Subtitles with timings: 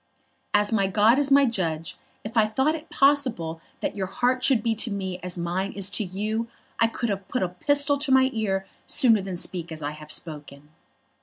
[0.55, 4.63] As my God is my judge, if I thought it possible that your heart should
[4.63, 6.47] be to me as mine is to you,
[6.79, 10.11] I could have put a pistol to my ear sooner than speak as I have
[10.11, 10.69] spoken."